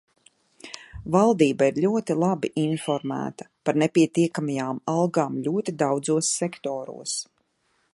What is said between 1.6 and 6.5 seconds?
ir ļoti labi informēta par nepietiekamajām algām ļoti daudzos